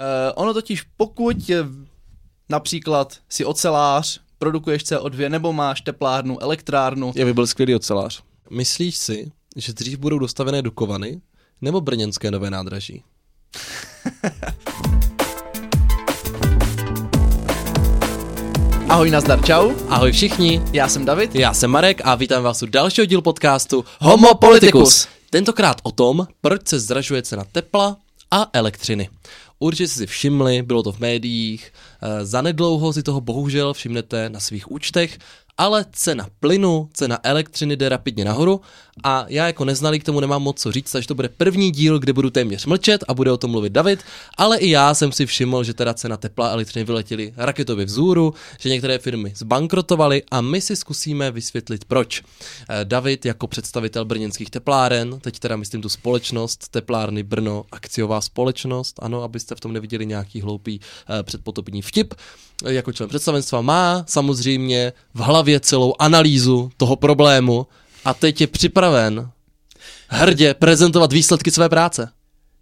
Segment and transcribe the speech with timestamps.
[0.00, 1.64] Uh, ono totiž pokud eh,
[2.48, 7.12] například si ocelář, produkuješ CO2 nebo máš teplárnu, elektrárnu.
[7.14, 8.22] Já by byl skvělý ocelář.
[8.50, 11.20] Myslíš si, že dřív budou dostavené Dukovany
[11.60, 13.02] nebo brněnské nové nádraží?
[18.88, 19.72] Ahoj, nazdar, čau.
[19.88, 21.34] Ahoj všichni, Já jsem David.
[21.34, 25.08] já jsem Marek a vítám vás u dalšího dílu podcastu Homo Politicus.
[25.30, 27.96] Tentokrát o tom, proč se zdražuje cena tepla
[28.30, 29.08] a elektřiny.
[29.58, 31.72] Určitě jste si všimli, bylo to v médiích,
[32.02, 35.18] eh, zanedlouho si toho bohužel všimnete na svých účtech,
[35.58, 38.60] ale cena plynu, cena elektřiny jde rapidně nahoru
[39.04, 41.98] a já jako neznalý k tomu nemám moc co říct, takže to bude první díl,
[41.98, 44.00] kde budu téměř mlčet a bude o tom mluvit David,
[44.38, 48.34] ale i já jsem si všiml, že teda cena tepla a elektřiny vyletěly raketově vzůru,
[48.60, 52.22] že některé firmy zbankrotovaly a my si zkusíme vysvětlit proč.
[52.68, 58.98] Eh, David jako představitel brněnských tepláren, teď teda myslím tu společnost Teplárny Brno, akciová společnost,
[59.02, 62.14] ano, abyste v tom neviděli nějaký hloupý eh, předpotopní vtip,
[62.64, 67.66] eh, jako člen představenstva má samozřejmě v hlavě celou analýzu toho problému
[68.04, 69.30] a teď je připraven
[70.08, 72.08] hrdě prezentovat výsledky své práce.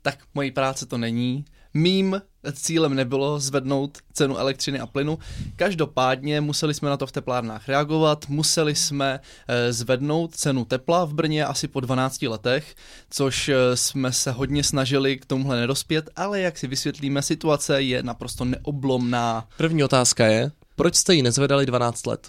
[0.02, 1.44] Tak mojí práce to není.
[1.74, 2.20] Mým
[2.52, 5.18] cílem nebylo zvednout cenu elektřiny a plynu.
[5.56, 11.14] Každopádně museli jsme na to v teplárnách reagovat, museli jsme eh, zvednout cenu tepla v
[11.14, 12.74] Brně asi po 12 letech,
[13.10, 18.02] což eh, jsme se hodně snažili k tomuhle nedospět, ale jak si vysvětlíme, situace je
[18.02, 22.28] naprosto neoblomná, První otázka je, proč jste ji nezvedali 12 let?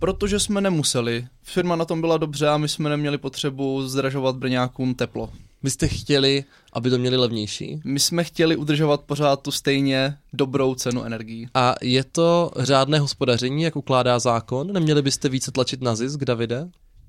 [0.00, 1.26] Protože jsme nemuseli.
[1.42, 5.30] Firma na tom byla dobře a my jsme neměli potřebu zdražovat Brňákům teplo.
[5.62, 7.80] Vy jste chtěli, aby to měli levnější?
[7.84, 11.48] My jsme chtěli udržovat pořád tu stejně dobrou cenu energií.
[11.54, 14.72] A je to řádné hospodaření, jak ukládá zákon?
[14.72, 16.68] Neměli byste více tlačit na zisk, Davide?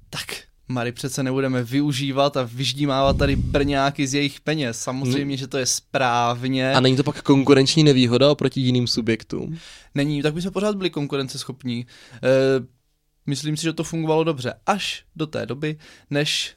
[0.09, 0.26] Tak,
[0.67, 4.80] Mary, přece nebudeme využívat a vyždímávat tady brňáky z jejich peněz.
[4.80, 6.73] Samozřejmě, že to je správně.
[6.73, 9.58] A není to pak konkurenční nevýhoda oproti jiným subjektům?
[9.95, 11.86] Není, tak by jsme pořád byli konkurenceschopní.
[12.23, 12.81] E,
[13.25, 15.77] myslím si, že to fungovalo dobře až do té doby,
[16.09, 16.55] než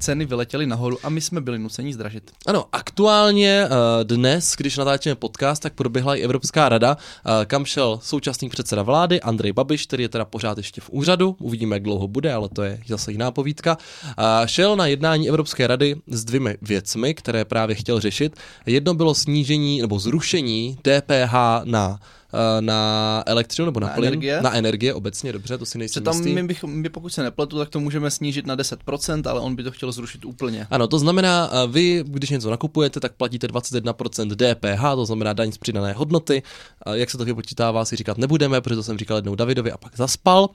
[0.00, 2.30] ceny vyletěly nahoru a my jsme byli nuceni zdražit.
[2.46, 8.00] Ano, aktuálně eh, dnes, když natáčíme podcast, tak proběhla i Evropská rada, eh, kam šel
[8.02, 12.08] současný předseda vlády Andrej Babiš, který je teda pořád ještě v úřadu, uvidíme, jak dlouho
[12.08, 13.78] bude, ale to je zase jiná povídka.
[14.16, 18.36] A Šel na jednání Evropské rady s dvěmi věcmi, které právě chtěl řešit.
[18.66, 21.34] Jedno bylo snížení nebo zrušení DPH
[21.64, 22.19] na eh,
[22.60, 24.40] na elektřinu nebo na, Na plyn, energie?
[24.42, 26.34] na energie obecně, dobře, to si Se nejsem tam, jistý.
[26.34, 29.62] my, bychom, my pokud se nepletu, tak to můžeme snížit na 10%, ale on by
[29.62, 30.66] to chtěl zrušit úplně.
[30.70, 35.52] Ano, to znamená, a vy, když něco nakupujete, tak platíte 21% DPH, to znamená daň
[35.52, 36.42] z přidané hodnoty.
[36.82, 39.76] A Jak se to vypočítává, si říkat nebudeme, protože to jsem říkal jednou Davidovi a
[39.76, 40.48] pak zaspal.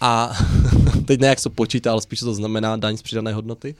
[0.00, 0.32] A
[1.06, 3.74] teď ne, jak se to počítá, ale spíš to znamená daň z přidané hodnoty.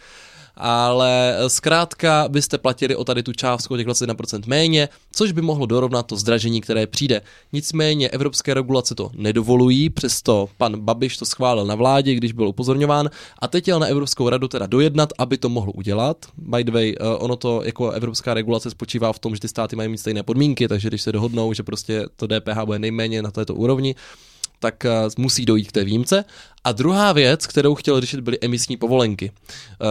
[0.57, 6.07] Ale zkrátka byste platili o tady tu částku, těch 21% méně, což by mohlo dorovnat
[6.07, 7.23] to zdražení, které přijde.
[7.53, 13.11] Nicméně evropské regulace to nedovolují, přesto pan Babiš to schválil na vládě, když byl upozorňován
[13.39, 16.27] a teď jel na Evropskou radu teda dojednat, aby to mohl udělat.
[16.37, 19.77] By the way, eh, ono to jako evropská regulace spočívá v tom, že ty státy
[19.77, 23.31] mají mít stejné podmínky, takže když se dohodnou, že prostě to DPH bude nejméně na
[23.31, 23.95] této úrovni,
[24.59, 26.25] tak eh, musí dojít k té výjimce.
[26.65, 29.33] A druhá věc, kterou chtěl řešit, byly emisní povolenky.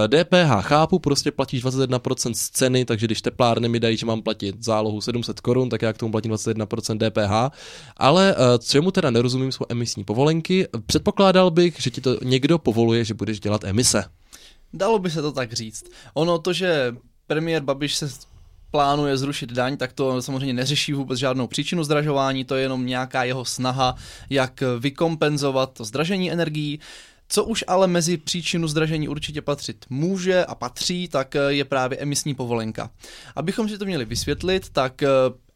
[0.05, 4.21] Eh, DPH chápu, prostě platíš 21% z ceny, takže když teplárny mi dají, že mám
[4.21, 7.55] platit zálohu 700 korun, tak já k tomu platím 21% DPH.
[7.97, 10.67] Ale eh, čemu teda nerozumím, jsou emisní povolenky.
[10.85, 14.03] Předpokládal bych, že ti to někdo povoluje, že budeš dělat emise.
[14.73, 15.85] Dalo by se to tak říct.
[16.13, 16.95] Ono to, že
[17.27, 18.09] premiér Babiš se
[18.75, 23.23] plánuje zrušit daň, tak to samozřejmě neřeší vůbec žádnou příčinu zdražování, to je jenom nějaká
[23.23, 23.95] jeho snaha,
[24.29, 26.79] jak vykompenzovat to zdražení energií.
[27.27, 32.35] Co už ale mezi příčinu zdražení určitě patřit může a patří, tak je právě emisní
[32.35, 32.89] povolenka.
[33.35, 35.01] Abychom si to měli vysvětlit, tak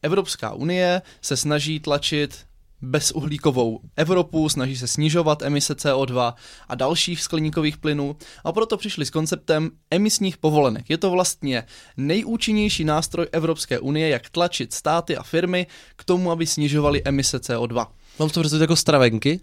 [0.02, 2.46] Evropská unie se snaží tlačit
[2.82, 6.34] bezuhlíkovou Evropu, snaží se snižovat emise CO2
[6.68, 10.90] a dalších skleníkových plynů a proto přišli s konceptem emisních povolenek.
[10.90, 11.64] Je to vlastně
[11.96, 17.86] nejúčinnější nástroj Evropské unie, jak tlačit státy a firmy k tomu, aby snižovali emise CO2.
[18.18, 19.40] Mám to představit jako stravenky?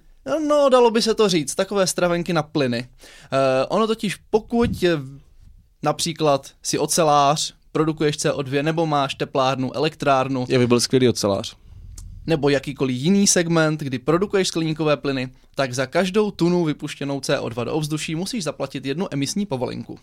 [0.47, 2.79] No, dalo by se to říct, takové stravenky na plyny.
[2.79, 3.37] Uh,
[3.69, 4.69] ono totiž pokud
[5.83, 11.55] například si ocelář, produkuješ CO2 nebo máš teplárnu, elektrárnu, Já by byl skvělý ocelář.
[12.27, 17.73] Nebo jakýkoliv jiný segment, kdy produkuješ skleníkové plyny, tak za každou tunu vypuštěnou CO2 do
[17.73, 19.99] ovzduší musíš zaplatit jednu emisní povolenku.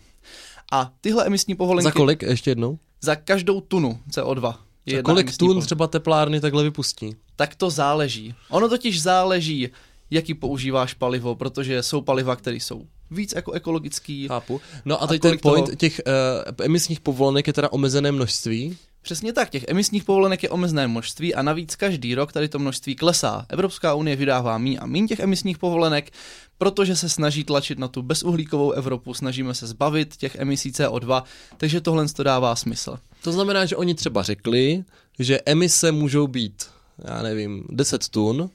[0.71, 2.79] A tyhle emisní povolenky Za kolik, ještě jednou?
[3.01, 4.55] za každou tunu CO2
[4.85, 5.65] je Za kolik tun povolenka.
[5.65, 7.15] třeba teplárny takhle vypustí?
[7.35, 8.33] Tak to záleží.
[8.49, 9.69] Ono totiž záleží,
[10.11, 14.27] jaký používáš palivo, protože jsou paliva, které jsou víc jako ekologický.
[14.27, 14.61] Chápu.
[14.85, 18.11] No a A teď ten kolik point toho- těch uh, emisních povolenek je teda omezené
[18.11, 18.77] množství.
[19.05, 22.95] Přesně tak, těch emisních povolenek je omezené množství a navíc každý rok tady to množství
[22.95, 23.45] klesá.
[23.49, 26.11] Evropská unie vydává míň a míň těch emisních povolenek,
[26.57, 31.23] protože se snaží tlačit na tu bezuhlíkovou Evropu, snažíme se zbavit těch emisí CO2,
[31.57, 32.97] takže tohle to dává smysl.
[33.23, 34.83] To znamená, že oni třeba řekli,
[35.19, 36.65] že emise můžou být,
[37.03, 38.49] já nevím, 10 tun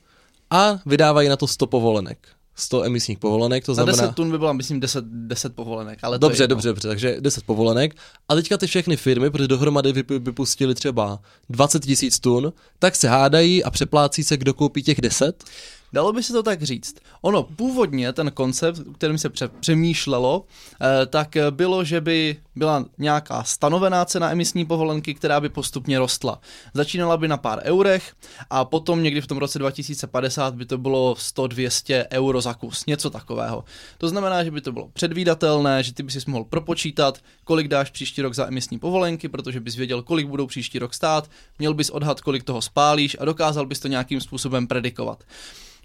[0.51, 2.29] a vydávají na to 100 povolenek.
[2.61, 3.97] 100 emisních povolenek, to znamená...
[3.97, 6.89] Na 10 tun by byla, myslím, 10, 10 povolenek, ale dobře, to je dobře, dobře,
[6.89, 7.97] takže 10 povolenek.
[8.29, 11.21] A teďka ty všechny firmy, protože dohromady vypustili třeba
[11.51, 15.45] 20 tisíc tun, tak se hádají a přeplácí se, kdo koupí těch 10.
[15.93, 16.97] Dalo by se to tak říct.
[17.21, 20.45] Ono původně ten koncept, kterým se pře- přemýšlelo,
[20.81, 26.41] eh, tak bylo, že by byla nějaká stanovená cena emisní povolenky, která by postupně rostla.
[26.75, 28.15] Začínala by na pár eurech
[28.51, 33.11] a potom někdy v tom roce 2050 by to bylo 100-200 euro za kus, něco
[33.11, 33.65] takového.
[33.99, 37.91] To znamená, že by to bylo předvídatelné, že ty by si mohl propočítat, kolik dáš
[37.91, 41.91] příští rok za emisní povolenky, protože bys věděl, kolik budou příští rok stát, měl bys
[41.91, 45.25] odhad, kolik toho spálíš a dokázal bys to nějakým způsobem predikovat.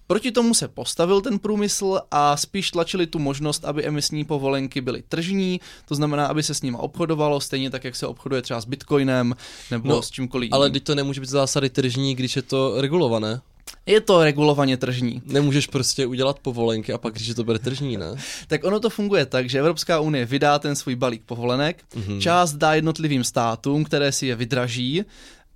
[0.07, 5.03] Proti tomu se postavil ten průmysl a spíš tlačili tu možnost, aby emisní povolenky byly
[5.09, 8.65] tržní, to znamená, aby se s nimi obchodovalo, stejně tak, jak se obchoduje třeba s
[8.65, 9.35] bitcoinem
[9.71, 13.41] nebo no, s čímkoliv Ale teď to nemůže být zásady tržní, když je to regulované.
[13.85, 15.21] Je to regulovaně tržní.
[15.25, 18.15] Nemůžeš prostě udělat povolenky a pak, když to bude tržní, ne?
[18.47, 22.19] tak ono to funguje tak, že Evropská unie vydá ten svůj balík povolenek, mm-hmm.
[22.19, 25.05] část dá jednotlivým státům, které si je vydraží,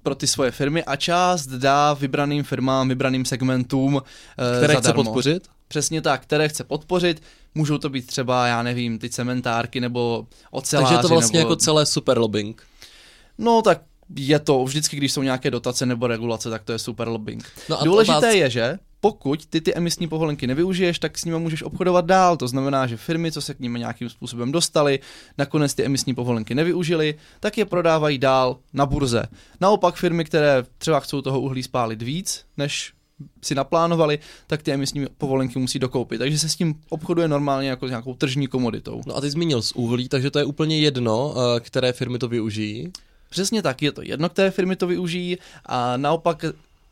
[0.04, 5.48] pro ty svoje firmy a část dá vybraným firmám, vybraným segmentům eh, Které chce podpořit?
[5.68, 7.22] Přesně tak, které chce podpořit.
[7.56, 10.86] Můžou to být třeba, já nevím, ty cementárky nebo oceláři.
[10.86, 11.50] Takže je to vlastně nebo...
[11.50, 12.64] jako celé super lobbying.
[13.38, 13.82] No tak
[14.16, 17.52] je to vždycky, když jsou nějaké dotace nebo regulace, tak to je super lobbying.
[17.70, 18.36] No a Důležité vás...
[18.36, 22.38] je, že pokud ty ty emisní povolenky nevyužiješ, tak s nimi můžeš obchodovat dál.
[22.38, 25.00] To znamená, že firmy, co se k ním nějakým způsobem dostaly,
[25.38, 29.24] nakonec ty emisní povolenky nevyužily, tak je prodávají dál na burze.
[29.62, 32.94] Naopak firmy, které třeba chcou toho uhlí spálit víc, než
[33.42, 36.18] si naplánovali, tak ty emisní povolenky musí dokoupit.
[36.18, 39.02] Takže se s tím obchoduje normálně jako s nějakou tržní komoditou.
[39.08, 42.28] No a ty zmínil z uhlí, takže to je úplně jedno, eh, které firmy to
[42.28, 42.92] využijí.
[43.30, 46.46] Přesně tak, je to jedno, které firmy to využijí a naopak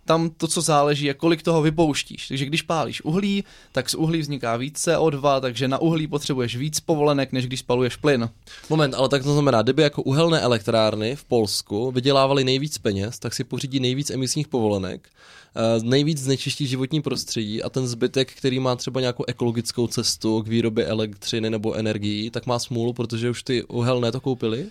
[0.07, 2.27] tam to, co záleží, je kolik toho vypouštíš.
[2.27, 6.80] Takže když pálíš uhlí, tak z uhlí vzniká víc CO2, takže na uhlí potřebuješ víc
[6.80, 8.30] povolenek, než když spaluješ plyn.
[8.69, 13.33] Moment, ale tak to znamená, kdyby jako uhelné elektrárny v Polsku vydělávaly nejvíc peněz, tak
[13.33, 15.09] si pořídí nejvíc emisních povolenek,
[15.56, 20.48] uh, nejvíc znečistí životní prostředí a ten zbytek, který má třeba nějakou ekologickou cestu k
[20.48, 24.68] výrobě elektřiny nebo energií, tak má smůlu, protože už ty uhelné to koupili?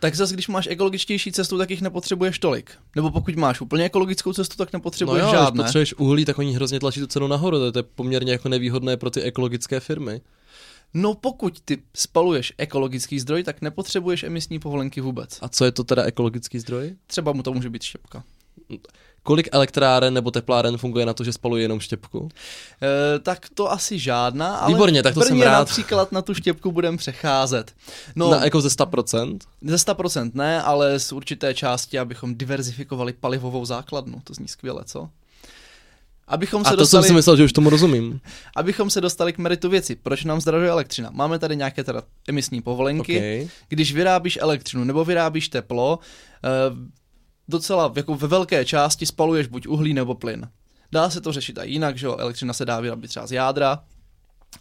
[0.00, 2.70] Tak zase, když máš ekologičtější cestu, tak jich nepotřebuješ tolik.
[2.96, 5.50] Nebo pokud máš úplně ekologickou cestu, tak nepotřebuješ no jo, žádné.
[5.50, 8.96] Když potřebuješ uhlí, tak oni hrozně tlačí tu cenu nahoru, to je poměrně jako nevýhodné
[8.96, 10.20] pro ty ekologické firmy.
[10.94, 15.38] No pokud ty spaluješ ekologický zdroj, tak nepotřebuješ emisní povolenky vůbec.
[15.42, 16.96] A co je to teda ekologický zdroj?
[17.06, 18.24] Třeba mu to může být štěpka.
[19.22, 22.28] Kolik elektráren nebo tepláren funguje na to, že spaluje jenom štěpku?
[22.82, 25.58] E, tak to asi žádná, ale Výborně, tak to jsem rád.
[25.58, 27.72] například na tu štěpku budeme přecházet.
[28.16, 29.38] No, na, jako ze 100%?
[29.62, 34.20] Ze 100% ne, ale z určité části, abychom diverzifikovali palivovou základnu.
[34.24, 35.08] To zní skvěle, co?
[36.28, 38.20] Abychom se A to dostali, jsem si myslel, že už tomu rozumím.
[38.56, 39.96] Abychom se dostali k meritu věci.
[39.96, 41.10] Proč nám zdražuje elektřina?
[41.12, 43.16] Máme tady nějaké teda emisní povolenky.
[43.16, 43.48] Okay.
[43.68, 45.98] Když vyrábíš elektřinu nebo vyrábíš teplo,
[46.44, 46.48] eh,
[47.50, 50.48] docela jako ve velké části spaluješ buď uhlí nebo plyn.
[50.92, 53.78] Dá se to řešit i jinak, že jo, elektřina se dá vyrobit třeba z jádra,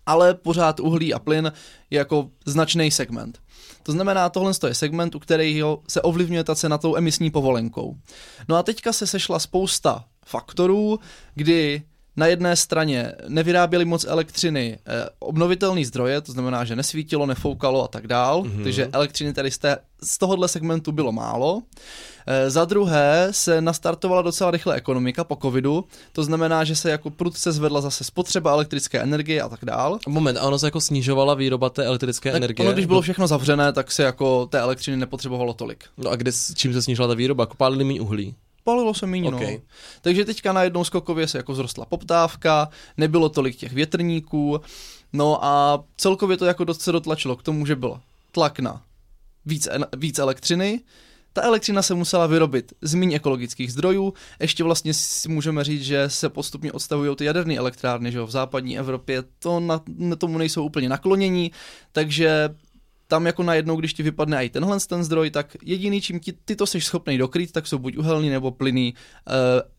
[0.05, 1.51] ale pořád uhlí a plyn
[1.89, 3.39] je jako značný segment.
[3.83, 7.95] To znamená, tohle je segment, u kterého se ovlivňuje ta cena tou emisní povolenkou.
[8.47, 10.99] No a teďka se sešla spousta faktorů,
[11.35, 11.83] kdy
[12.17, 17.87] na jedné straně nevyráběli moc elektřiny eh, obnovitelné zdroje, to znamená, že nesvítilo, nefoukalo a
[17.87, 18.63] tak dál, mm-hmm.
[18.63, 21.61] takže elektřiny tady z, té, z tohohle segmentu bylo málo.
[22.27, 27.09] Eh, za druhé se nastartovala docela rychle ekonomika po covidu, to znamená, že se jako
[27.09, 29.99] prudce zvedla zase spotřeba elektrické energie a tak dál.
[30.07, 32.65] Moment, a ono se jako snižovala výroba té elektrické tak energie?
[32.65, 35.83] Ono, když bylo všechno zavřené, tak se jako té elektřiny nepotřebovalo tolik.
[35.97, 37.45] No a kde, čím se snížila ta výroba?
[37.45, 38.35] Kopálili méně uhlí?
[38.63, 39.53] Palilo se méně, okay.
[39.53, 39.61] no.
[40.01, 44.61] Takže teďka najednou skokově se jako zrostla poptávka, nebylo tolik těch větrníků,
[45.13, 47.99] no a celkově to jako dost se dotlačilo k tomu, že byl
[48.31, 48.81] tlak na
[49.45, 50.79] víc, víc elektřiny,
[51.33, 54.13] ta elektřina se musela vyrobit z méně ekologických zdrojů.
[54.39, 58.79] Ještě vlastně si můžeme říct, že se postupně odstavují ty jaderné elektrárny, že v západní
[58.79, 61.51] Evropě to na, na tomu nejsou úplně naklonění,
[61.91, 62.49] takže
[63.09, 66.55] tam jako najednou, když ti vypadne i tenhle ten zdroj, tak jediný, čím ti, ty
[66.55, 69.33] to jsi schopný dokrýt, tak jsou buď uhelný nebo plyný e,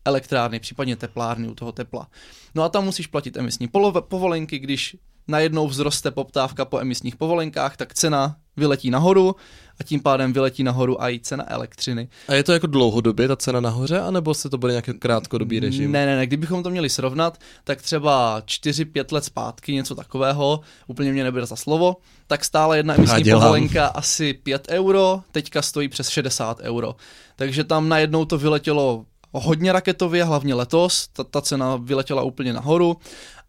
[0.05, 2.07] elektrárny, případně teplárny u toho tepla.
[2.55, 3.67] No a tam musíš platit emisní
[4.07, 4.95] povolenky, když
[5.31, 9.35] najednou vzroste poptávka po emisních povolenkách, tak cena vyletí nahoru
[9.79, 12.07] a tím pádem vyletí nahoru i cena elektřiny.
[12.27, 15.91] A je to jako dlouhodobě ta cena nahoře, anebo se to bude nějaký krátkodobý režim?
[15.91, 21.11] Ne, ne, ne, kdybychom to měli srovnat, tak třeba 4-5 let zpátky, něco takového, úplně
[21.11, 21.95] mě nebude za slovo,
[22.27, 26.95] tak stála jedna emisní povolenka asi 5 euro, teďka stojí přes 60 euro.
[27.35, 32.97] Takže tam najednou to vyletělo hodně raketově, hlavně letos, ta, ta cena vyletěla úplně nahoru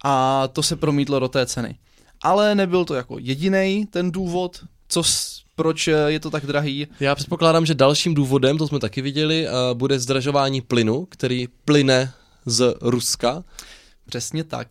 [0.04, 1.78] a to se promítlo do té ceny.
[2.22, 5.02] Ale nebyl to jako jediný ten důvod, co
[5.56, 6.86] proč je to tak drahý.
[7.00, 12.12] Já předpokládám, že dalším důvodem, to jsme taky viděli, eh, bude zdražování plynu, který plyne
[12.46, 13.44] z Ruska.
[14.06, 14.68] Přesně tak.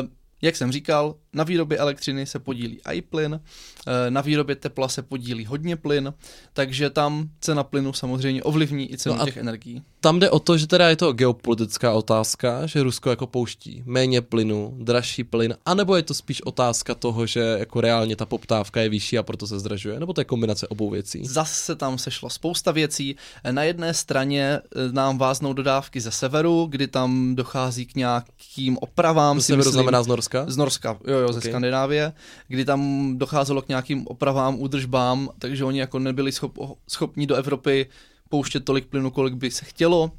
[0.00, 0.08] Uh,
[0.42, 3.40] jak jsem říkal, na výrobě elektřiny se podílí i plyn,
[3.86, 6.14] eh, na výrobě tepla se podílí hodně plyn,
[6.52, 9.82] takže tam cena plynu samozřejmě ovlivní i cenu no těch energií.
[10.00, 14.20] Tam jde o to, že teda je to geopolitická otázka, že Rusko jako pouští méně
[14.20, 18.88] plynu, dražší plyn, anebo je to spíš otázka toho, že jako reálně ta poptávka je
[18.88, 21.20] vyšší a proto se zdražuje, nebo to je kombinace obou věcí?
[21.26, 23.16] Zase tam sešlo spousta věcí.
[23.50, 29.40] Na jedné straně eh, nám váznou dodávky ze severu, kdy tam dochází k nějakým opravám.
[29.40, 30.44] Ze severu myslím, znamená z Norska?
[30.48, 31.50] Z Norska, jo, jo, ze okay.
[31.50, 32.12] Skandinávie,
[32.48, 37.86] kdy tam docházelo k nějakým opravám, údržbám, takže oni jako nebyli schop, schopni do Evropy
[38.28, 40.10] pouštět tolik plynu, kolik by se chtělo.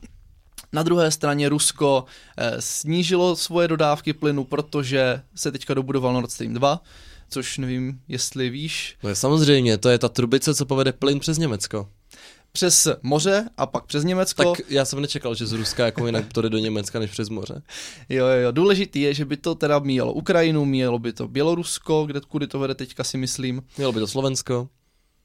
[0.73, 2.05] Na druhé straně Rusko
[2.37, 6.81] eh, snížilo svoje dodávky plynu, protože se teďka dobudoval Nord Stream 2,
[7.29, 8.97] což nevím, jestli víš.
[9.03, 11.87] No je samozřejmě, to je ta trubice, co povede plyn přes Německo
[12.55, 14.43] přes moře a pak přes Německo.
[14.43, 17.29] Tak já jsem nečekal, že z Ruska jako jinak to jde do Německa než přes
[17.29, 17.61] moře.
[18.09, 22.21] Jo, jo, důležitý je, že by to teda mělo Ukrajinu, mělo by to Bělorusko, kde
[22.27, 23.63] kudy to vede teďka si myslím.
[23.77, 24.69] Mělo by to Slovensko.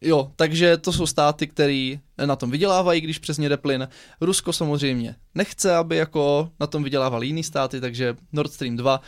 [0.01, 1.95] Jo, takže to jsou státy, které
[2.27, 3.89] na tom vydělávají, když přes ně jde plyn.
[4.21, 9.01] Rusko samozřejmě nechce, aby jako na tom vydělávali jiný státy, takže Nord Stream 2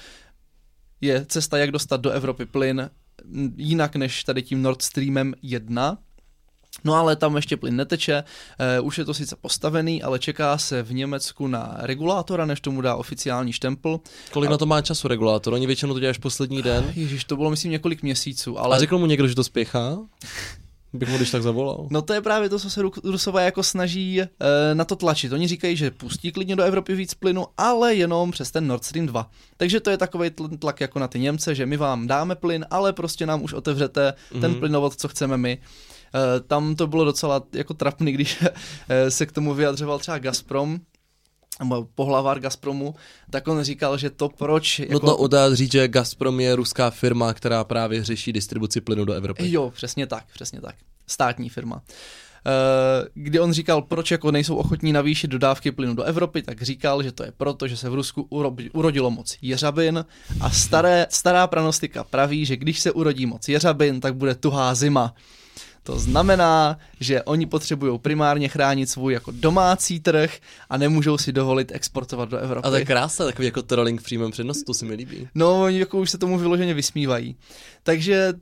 [1.01, 2.91] je cesta, jak dostat do Evropy plyn
[3.57, 5.99] jinak než tady tím Nord Streamem 1,
[6.85, 8.25] No ale tam ještě plyn neteče,
[8.81, 12.81] uh, už je to sice postavený, ale čeká se v Německu na regulátora, než tomu
[12.81, 14.01] dá oficiální štempl.
[14.31, 14.51] Kolik a...
[14.51, 15.55] na to má času regulátor?
[15.55, 16.93] Oni většinou to dělají poslední den.
[16.95, 18.59] Ježíš, to bylo myslím několik měsíců.
[18.59, 18.77] Ale...
[18.77, 19.99] A řekl mu někdo, že to spěchá?
[20.95, 21.87] Bych mu když tak zavolal.
[21.91, 24.29] No to je právě to, co se Rusové jako snaží e,
[24.75, 25.33] na to tlačit.
[25.33, 29.07] Oni říkají, že pustí klidně do Evropy víc plynu, ale jenom přes ten Nord Stream
[29.07, 29.31] 2.
[29.57, 32.93] Takže to je takový tlak jako na ty Němce, že my vám dáme plyn, ale
[32.93, 34.41] prostě nám už otevřete mm-hmm.
[34.41, 34.61] ten mhm.
[34.61, 35.59] plynovod, co chceme my.
[36.15, 38.45] Eh, tam to bylo docela jako trapný, když
[38.89, 40.81] eh, se k tomu vyjadřoval třeba Gazprom,
[41.95, 42.95] pohlavár Gazpromu,
[43.31, 44.79] tak on říkal, že to proč...
[44.79, 44.93] Jako...
[44.93, 49.53] Nutno udát říct, že Gazprom je ruská firma, která právě řeší distribuci plynu do Evropy.
[49.53, 50.75] Jo, přesně tak, přesně tak.
[51.07, 51.83] Státní firma.
[52.47, 57.03] Uh, kdy on říkal, proč jako nejsou ochotní navýšit dodávky plynu do Evropy, tak říkal,
[57.03, 58.29] že to je proto, že se v Rusku
[58.73, 60.05] urodilo moc jeřabin
[60.41, 65.15] a staré, stará pranostika praví, že když se urodí moc jeřabin, tak bude tuhá zima.
[65.83, 70.39] To znamená, že oni potřebují primárně chránit svůj jako domácí trh
[70.71, 72.67] a nemůžou si dovolit exportovat do Evropy.
[72.67, 75.29] A to je krásné, takový jako trolling v přímém přenosu, to si mi líbí.
[75.35, 77.37] No, oni jako už se tomu vyloženě vysmívají.
[77.83, 78.33] Takže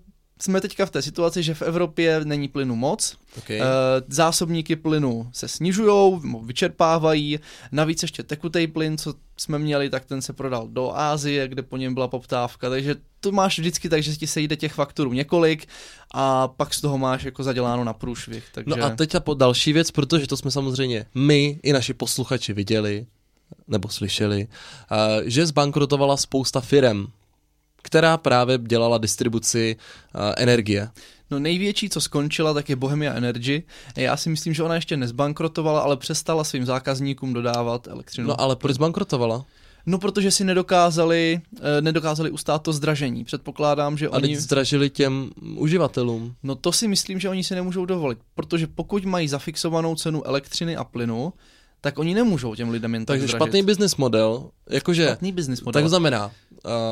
[0.41, 3.61] jsme teďka v té situaci, že v Evropě není plynu moc, okay.
[4.09, 7.41] zásobníky plynu se snižují, vyčerpávají,
[7.73, 11.77] navíc ještě tekutý plyn, co jsme měli, tak ten se prodal do Ázie, kde po
[11.77, 15.67] něm byla poptávka, takže to máš vždycky tak, že ti sejde těch fakturů několik
[16.15, 18.45] a pak z toho máš jako zaděláno na průšvih.
[18.55, 18.71] Takže...
[18.77, 22.53] No a teď a po další věc, protože to jsme samozřejmě my i naši posluchači
[22.53, 23.07] viděli,
[23.69, 24.49] nebo slyšeli,
[25.25, 27.07] že zbankrotovala spousta firem,
[27.83, 29.77] která právě dělala distribuci
[30.15, 30.89] uh, energie.
[31.31, 33.63] No největší, co skončila, tak je Bohemia Energy.
[33.97, 38.29] Já si myslím, že ona ještě nezbankrotovala, ale přestala svým zákazníkům dodávat elektřinu.
[38.29, 39.45] No ale proč zbankrotovala?
[39.87, 43.25] No, protože si nedokázali, eh, nedokázali ustát to zdražení.
[43.25, 44.37] Předpokládám, že a oni...
[44.37, 46.35] A zdražili těm uživatelům.
[46.43, 50.77] No to si myslím, že oni si nemůžou dovolit, protože pokud mají zafixovanou cenu elektřiny
[50.77, 51.33] a plynu,
[51.81, 55.05] tak oni nemůžou těm lidem jen tak Takže špatný business model, jakože...
[55.05, 55.83] Špatný business model.
[55.83, 56.31] Tak znamená,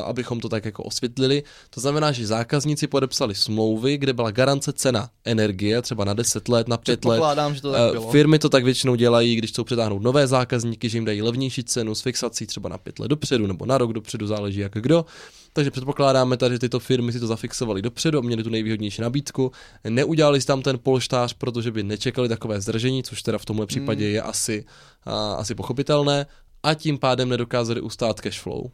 [0.05, 1.43] abychom to tak jako osvětlili.
[1.69, 6.67] To znamená, že zákazníci podepsali smlouvy, kde byla garance cena energie, třeba na 10 let,
[6.67, 7.19] na 5 let.
[7.55, 8.11] že to tak bylo.
[8.11, 11.95] Firmy to tak většinou dělají, když chcou přetáhnout nové zákazníky, že jim dají levnější cenu
[11.95, 15.05] s fixací třeba na 5 let dopředu nebo na rok dopředu, záleží jak kdo.
[15.53, 19.51] Takže předpokládáme tady, že tyto firmy si to zafixovaly dopředu a měly tu nejvýhodnější nabídku.
[19.89, 24.05] Neudělali si tam ten polštář, protože by nečekali takové zdržení, což teda v tomhle případě
[24.05, 24.13] hmm.
[24.13, 24.65] je asi,
[25.03, 26.25] a, asi pochopitelné
[26.63, 28.71] a tím pádem nedokázali ustát cash flow.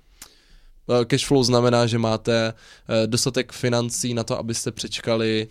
[0.89, 5.47] Eh, cash flow znamená, že máte eh, dostatek financí na to, abyste přečkali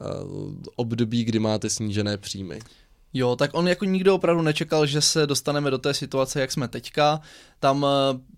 [0.00, 0.04] eh,
[0.76, 2.58] období, kdy máte snížené příjmy.
[3.14, 6.68] Jo, tak on jako nikdo opravdu nečekal, že se dostaneme do té situace, jak jsme
[6.68, 7.20] teďka.
[7.60, 7.86] Tam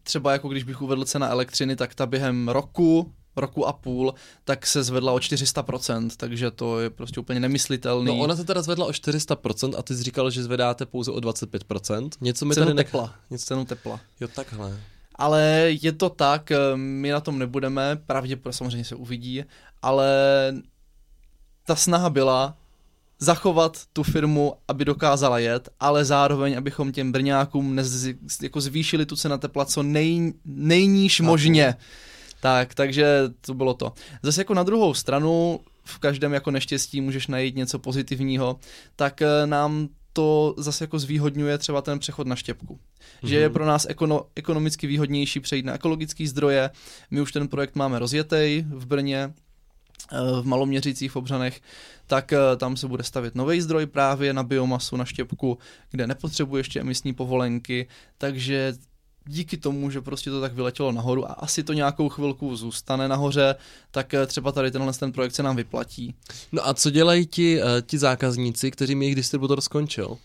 [0.03, 4.67] třeba jako když bych uvedl cena elektřiny, tak ta během roku, roku a půl, tak
[4.67, 8.07] se zvedla o 400%, takže to je prostě úplně nemyslitelný.
[8.07, 11.19] No ona se teda zvedla o 400% a ty jsi říkal, že zvedáte pouze o
[11.19, 12.11] 25%.
[12.21, 13.15] Něco mi cenu tady tepla.
[13.31, 14.01] Něco cenu tepla.
[14.21, 14.81] Jo, takhle.
[15.15, 19.45] Ale je to tak, eh, my na tom nebudeme, pravděpodobně samozřejmě se uvidí,
[19.83, 20.09] ale
[21.67, 22.57] ta snaha byla
[23.19, 28.07] zachovat tu firmu, aby dokázala jet, ale zároveň, abychom těm brňákům nez,
[28.43, 31.75] jako zvýšili tu cenu tepla co nej, nejníž možně.
[32.41, 33.07] Tak, takže
[33.41, 33.93] to bylo to.
[34.23, 38.59] Zase jako na druhou stranu, v každém jako neštěstí můžeš najít něco pozitivního,
[38.97, 42.75] tak eh, nám to zase jako zvýhodňuje třeba ten přechod na štěpku.
[42.75, 43.29] Mm-hmm.
[43.29, 46.71] Že je pro nás ekono, ekonomicky výhodnější přejít na ekologické zdroje.
[47.11, 49.35] My už ten projekt máme rozjetý v Brně,
[50.13, 51.61] eh, v maloměřících v Obřanech,
[52.07, 55.59] tak eh, tam se bude stavět nový zdroj právě na biomasu, na štěpku,
[55.91, 58.75] kde nepotřebuje ještě emisní povolenky, takže
[59.27, 63.55] díky tomu, že prostě to tak vyletělo nahoru a asi to nějakou chvilku zůstane nahoře,
[63.91, 66.15] tak eh, třeba tady tenhle ten projekt se nám vyplatí.
[66.53, 70.19] No a co dělají ti, uh, ti zákazníci, kterým jejich distributor skončil?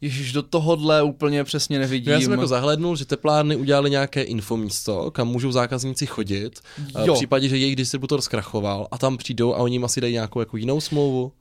[0.00, 2.12] Ježíš, do tohohle úplně přesně nevidím.
[2.12, 6.60] Já jsem jako zahlednul, že teplárny udělali nějaké infomísto, kam můžou zákazníci chodit,
[7.04, 7.14] jo.
[7.14, 10.40] v případě, že jejich distributor zkrachoval a tam přijdou a oni jim asi dají nějakou
[10.40, 11.32] jako jinou smlouvu.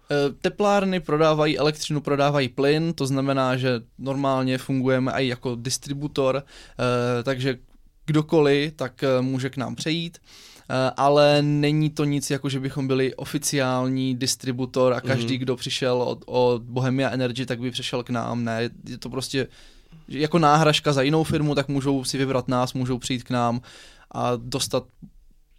[0.42, 6.44] Teplárny prodávají elektřinu, prodávají plyn, to znamená, že normálně fungujeme i jako distributor,
[7.24, 7.58] takže
[8.06, 10.18] kdokoliv tak může k nám přejít.
[10.70, 15.40] Eh, ale není to nic jako, že bychom byli oficiální distributor a každý, mm-hmm.
[15.40, 18.44] kdo přišel od, od Bohemia Energy, tak by přišel k nám.
[18.44, 19.48] Ne, je to prostě
[20.08, 23.62] jako náhražka za jinou firmu, tak můžou si vybrat nás, můžou přijít k nám
[24.12, 24.84] a dostat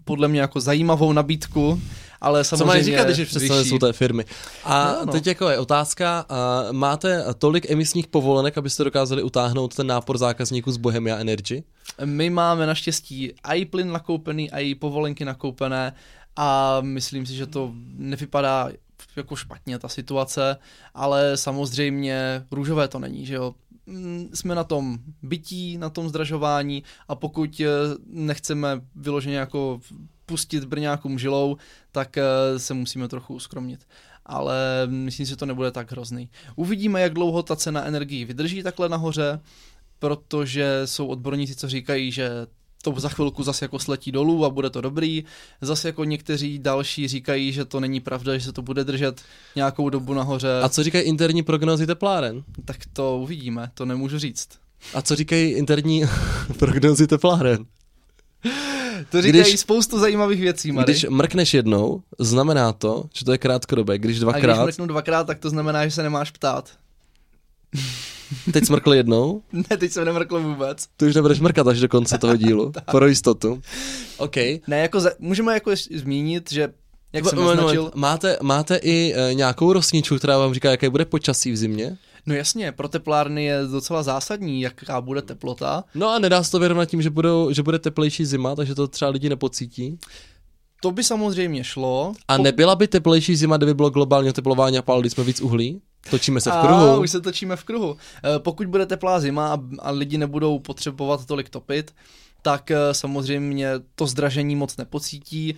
[0.07, 1.81] podle mě jako zajímavou nabídku,
[2.21, 4.25] ale samozřejmě Co mají říkat, když představili jsou té firmy.
[4.65, 5.13] A no, no.
[5.13, 10.73] teď jako je otázka, a máte tolik emisních povolenek, abyste dokázali utáhnout ten nápor zákazníků
[10.73, 11.63] z Bohemia Energy?
[12.05, 15.93] My máme naštěstí i plyn nakoupený, i povolenky nakoupené
[16.37, 18.69] a myslím si, že to nevypadá
[19.17, 20.57] jako špatně ta situace,
[20.95, 23.55] ale samozřejmě růžové to není, že jo.
[23.87, 27.67] Mm, jsme na tom bytí, na tom zdražování a pokud eh,
[28.06, 29.80] nechceme vyloženě jako
[30.26, 31.56] pustit brňákům žilou,
[31.93, 33.87] tak eh, se musíme trochu uskromnit.
[34.25, 34.56] Ale
[34.87, 36.30] myslím si, že to nebude tak hrozný.
[36.56, 39.41] Uvidíme, jak dlouho ta cena energií vydrží takhle nahoře,
[39.99, 42.30] protože jsou odborníci, co říkají, že
[42.95, 45.25] to za chvilku zase jako sletí dolů a bude to dobrý.
[45.61, 49.21] Zase jako někteří další říkají, že to není pravda, že se to bude držet
[49.57, 50.61] nějakou dobu nahoře.
[50.63, 52.43] A co říkají interní prognozy tepláren?
[52.65, 54.49] Tak to uvidíme, to nemůžu říct.
[54.95, 56.05] A co říkají interní
[56.59, 57.65] prognozy tepláren?
[59.11, 60.93] To říkají když, spoustu zajímavých věcí, Mary.
[60.93, 63.99] Když mrkneš jednou, znamená to, že to je krátkodobé.
[63.99, 64.59] Když dvakrát...
[64.59, 66.71] A když mrknu dvakrát, tak to znamená, že se nemáš ptát.
[68.52, 69.43] Teď smrkl jednou?
[69.52, 70.86] Ne, teď jsem nemrkl vůbec.
[70.97, 73.62] Ty už nebudeš mrkat až do konce toho dílu, pro jistotu.
[74.17, 74.36] OK.
[74.67, 76.69] Ne, jako za, můžeme jako zmínit, že
[77.12, 77.91] jak jsem naznačil...
[77.95, 81.97] Máte, máte i e, nějakou rosničku, která vám říká, jaké bude počasí v zimě?
[82.26, 85.84] No jasně, pro teplárny je docela zásadní, jaká bude teplota.
[85.95, 88.89] No a nedá se to vyrovnat tím, že, budou, že bude teplejší zima, takže to
[88.89, 89.99] třeba lidi nepocítí?
[90.82, 92.12] To by samozřejmě šlo.
[92.28, 95.80] A nebyla by teplejší zima, kdyby bylo globální oteplování a pálili jsme víc uhlí?
[96.10, 96.84] Točíme se v kruhu.
[96.84, 97.97] A, už se točíme v kruhu.
[98.25, 101.95] Eh, pokud bude teplá zima a, lidi nebudou potřebovat tolik topit,
[102.42, 105.54] tak eh, samozřejmě to zdražení moc nepocítí.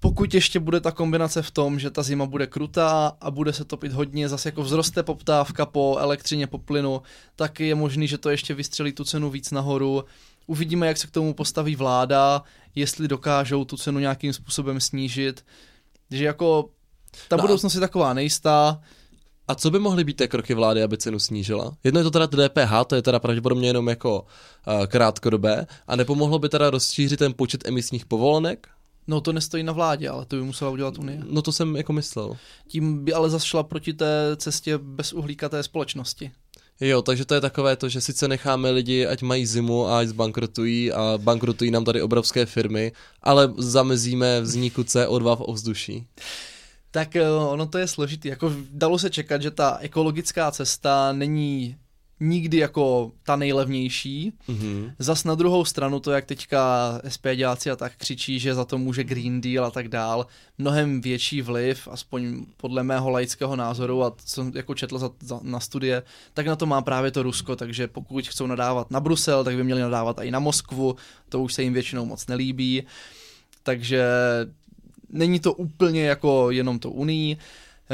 [0.00, 3.64] Pokud ještě bude ta kombinace v tom, že ta zima bude krutá a bude se
[3.64, 7.02] topit hodně, zase jako vzroste poptávka po elektřině, po plynu,
[7.36, 10.04] tak je možný, že to ještě vystřelí tu cenu víc nahoru.
[10.46, 12.42] Uvidíme, jak se k tomu postaví vláda,
[12.74, 15.44] jestli dokážou tu cenu nějakým způsobem snížit.
[16.08, 16.70] Takže jako
[17.28, 18.80] ta no budoucnost je taková nejistá.
[19.48, 21.76] A co by mohly být ty kroky vlády, aby cenu snížila?
[21.84, 26.38] Jedno je to teda DPH, to je teda pravděpodobně jenom jako uh, krátkodobé, a nepomohlo
[26.38, 28.68] by teda rozšířit ten počet emisních povolenek?
[29.06, 31.22] No to nestojí na vládě, ale to by musela udělat Unie.
[31.30, 32.36] No to jsem jako myslel.
[32.68, 36.30] Tím by ale zašla proti té cestě bez uhlíkaté společnosti.
[36.80, 40.08] Jo, takže to je takové to, že sice necháme lidi, ať mají zimu a ať
[40.08, 46.06] zbankrotují a bankrotují nám tady obrovské firmy, ale zamezíme vzniku CO2 v ovzduší
[46.96, 48.28] tak eh, ono to je složitý.
[48.28, 51.76] Jako dalo se čekat, že ta ekologická cesta není
[52.20, 54.32] nikdy jako ta nejlevnější.
[54.48, 54.94] Mm-hmm.
[54.98, 59.04] Zas na druhou stranu to, jak teďka SPDáci a tak křičí, že za to může
[59.04, 60.26] Green Deal a tak dál,
[60.58, 65.40] mnohem větší vliv, aspoň podle mého laického názoru a co jsem jako četl za, za,
[65.42, 66.02] na studie,
[66.34, 69.64] tak na to má právě to Rusko, takže pokud chcou nadávat na Brusel, tak by
[69.64, 70.96] měli nadávat i na Moskvu,
[71.28, 72.82] to už se jim většinou moc nelíbí.
[73.62, 74.06] Takže
[75.16, 77.36] není to úplně jako jenom to unii.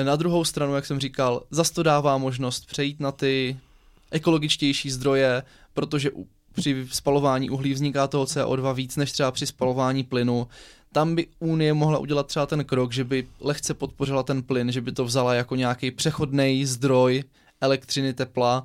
[0.02, 3.56] Na druhou stranu, jak jsem říkal, zas to dává možnost přejít na ty
[4.10, 5.42] ekologičtější zdroje,
[5.74, 6.10] protože
[6.52, 10.48] při spalování uhlí vzniká toho CO2 víc než třeba při spalování plynu.
[10.92, 14.80] Tam by Unie mohla udělat třeba ten krok, že by lehce podpořila ten plyn, že
[14.80, 17.24] by to vzala jako nějaký přechodný zdroj
[17.60, 18.64] elektřiny, tepla,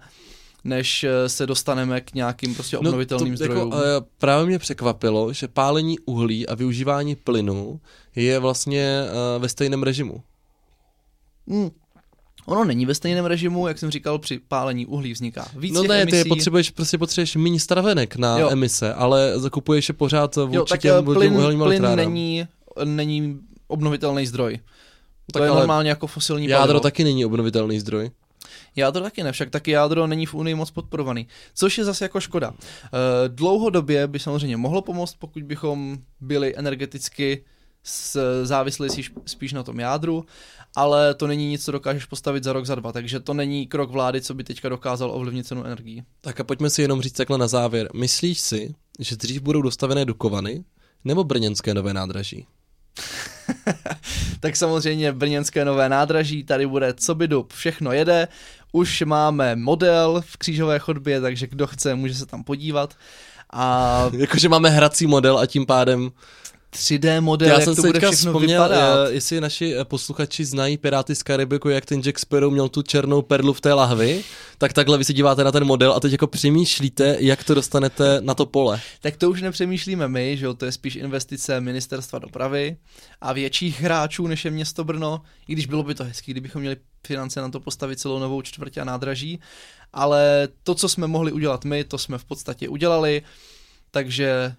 [0.67, 3.71] než eh, se dostaneme k nějakým prostě obnovitelným no, to, zdrojům.
[3.71, 7.80] Jako, uh, právě mě překvapilo, že pálení uhlí a využívání plynu
[8.15, 10.21] je vlastně uh, ve stejném režimu.
[11.47, 11.69] Hmm.
[12.45, 16.01] Ono není ve stejném režimu, jak jsem říkal, při pálení uhlí vzniká víc No ne,
[16.01, 16.23] emisí.
[16.23, 18.49] ty potřebuješ, prostě potřebuješ méně stravenek na jo.
[18.49, 22.47] emise, ale zakupuješ je pořád v jo, určitě tak plyn, plyn není,
[22.84, 24.60] není obnovitelný zdroj.
[25.32, 26.80] To tak je normálně jako fosilní Jádro palivo.
[26.80, 28.12] taky není obnovitelný zdroj.
[28.78, 32.20] Jádro taky ne, však taky jádro není v Unii moc podporovaný, což je zase jako
[32.20, 32.54] škoda.
[32.54, 37.44] E, dlouhodobě by samozřejmě mohlo pomoct, pokud bychom byli energeticky
[38.44, 38.90] závislí
[39.26, 40.26] spíš na tom jádru,
[40.76, 43.92] ale to není nic, co dokážeš postavit za rok, za dva, takže to není krok
[43.92, 46.04] vlády, co by teďka dokázal ovlivnit cenu energií.
[46.22, 47.90] Tak a pojďme si jenom říct takhle na závěr.
[47.94, 50.63] Myslíš si, že dřív budou dostavené Dukovany
[51.04, 52.46] nebo brněnské nové nádraží?
[54.40, 58.28] tak samozřejmě brněnské nové nádraží, tady bude co by dub, všechno jede,
[58.71, 62.93] už máme model v křížové chodbě, takže kdo chce, může se tam podívat.
[63.53, 64.03] A...
[64.17, 66.12] Jakože máme hrací model a tím pádem
[66.75, 69.08] 3D model, Já jak jsem to se bude všechno vzpomněl, vypadat.
[69.08, 72.82] Eh, jestli naši eh, posluchači znají Piráty z Karibiku, jak ten Jack Sparrow měl tu
[72.82, 74.23] černou perlu v té lahvi,
[74.58, 78.21] tak takhle vy si díváte na ten model a teď jako přemýšlíte, jak to dostanete
[78.21, 78.82] na to pole.
[79.01, 82.77] Tak to už nepřemýšlíme my, že jo, to je spíš investice ministerstva dopravy
[83.21, 86.77] a větších hráčů, než je město Brno, i když bylo by to hezký, kdybychom měli
[87.08, 89.39] finance na to postavit celou novou čtvrtě a nádraží,
[89.93, 93.21] ale to, co jsme mohli udělat my, to jsme v podstatě udělali,
[93.91, 94.56] takže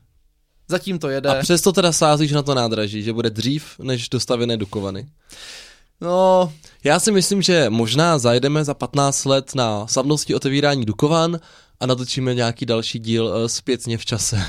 [0.69, 1.29] Zatím to jede.
[1.29, 5.07] A přesto teda sázíš na to nádraží, že bude dřív než dostavené Dukovany.
[6.01, 6.53] No,
[6.85, 11.41] já si myslím, že možná zajdeme za 15 let na slavnosti otevírání Dukovan
[11.81, 14.41] a natočíme nějaký další díl uh, zpětně v čase.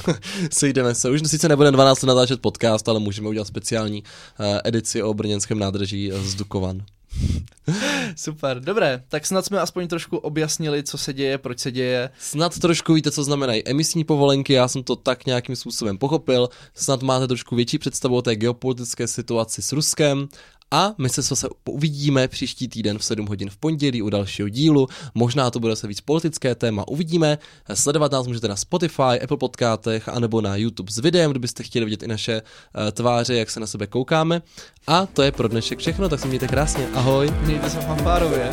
[0.50, 1.10] Sejdeme se.
[1.10, 5.58] Už sice nebude 12 let natáčet podcast, ale můžeme udělat speciální uh, edici o brněnském
[5.58, 6.82] nádraží z Dukovan.
[8.16, 12.10] Super, dobré, tak snad jsme aspoň trošku objasnili, co se děje, proč se děje.
[12.18, 16.48] Snad trošku víte, co znamenají emisní povolenky, já jsem to tak nějakým způsobem pochopil.
[16.74, 20.28] Snad máte trošku větší představu o té geopolitické situaci s Ruskem
[20.72, 24.88] a my se zase uvidíme příští týden v 7 hodin v pondělí u dalšího dílu.
[25.14, 27.38] Možná to bude se víc politické téma, uvidíme.
[27.74, 32.02] Sledovat nás můžete na Spotify, Apple Podcastech anebo na YouTube s videem, kdybyste chtěli vidět
[32.02, 34.42] i naše uh, tváře, jak se na sebe koukáme.
[34.86, 36.88] A to je pro dnešek všechno, tak se mějte krásně.
[36.94, 37.34] Ahoj.
[37.44, 38.52] Mějte se fanfárově.